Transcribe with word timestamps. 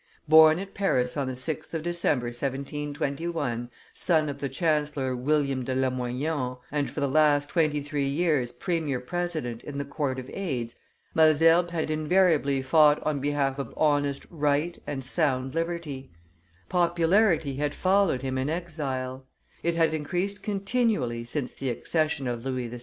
Born 0.27 0.57
at 0.57 0.73
Paris 0.73 1.15
on 1.15 1.27
the 1.27 1.33
6th 1.35 1.75
of 1.75 1.83
December, 1.83 2.25
1721, 2.29 3.69
son 3.93 4.29
of 4.29 4.39
the 4.39 4.49
chancellor 4.49 5.15
William 5.15 5.63
de 5.63 5.75
Lamoignon, 5.75 6.57
and 6.71 6.89
for 6.89 7.01
the 7.01 7.07
last 7.07 7.49
twenty 7.49 7.83
three 7.83 8.07
years 8.07 8.51
premier 8.51 8.99
president 8.99 9.63
in 9.63 9.77
the 9.77 9.85
Court 9.85 10.17
of 10.17 10.27
Aids, 10.33 10.73
Malesherbes 11.13 11.69
had 11.69 11.91
invariably 11.91 12.63
fought 12.63 12.99
on 13.03 13.19
behalf 13.19 13.59
of 13.59 13.75
honest 13.77 14.25
right 14.31 14.81
and 14.87 15.03
sound 15.05 15.53
liberty; 15.53 16.09
popularity 16.67 17.57
had 17.57 17.75
followed 17.75 18.23
him 18.23 18.39
in 18.39 18.49
exile; 18.49 19.27
it 19.61 19.75
had 19.75 19.93
increased 19.93 20.41
continually 20.41 21.23
since 21.23 21.53
the 21.53 21.69
accession 21.69 22.25
of 22.27 22.43
Louis 22.43 22.69
XVI. 22.69 22.79